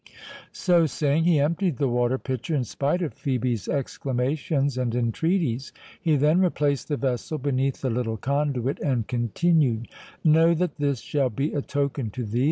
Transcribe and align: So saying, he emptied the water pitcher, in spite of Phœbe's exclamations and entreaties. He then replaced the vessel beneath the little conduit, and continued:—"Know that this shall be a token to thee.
So 0.51 0.87
saying, 0.87 1.25
he 1.25 1.39
emptied 1.39 1.77
the 1.77 1.87
water 1.87 2.17
pitcher, 2.17 2.55
in 2.55 2.63
spite 2.63 3.03
of 3.03 3.13
Phœbe's 3.13 3.67
exclamations 3.67 4.75
and 4.75 4.95
entreaties. 4.95 5.73
He 6.01 6.15
then 6.15 6.39
replaced 6.39 6.87
the 6.87 6.97
vessel 6.97 7.37
beneath 7.37 7.81
the 7.81 7.91
little 7.91 8.17
conduit, 8.17 8.79
and 8.79 9.07
continued:—"Know 9.07 10.55
that 10.55 10.77
this 10.77 11.01
shall 11.01 11.29
be 11.29 11.53
a 11.53 11.61
token 11.61 12.09
to 12.09 12.23
thee. 12.25 12.39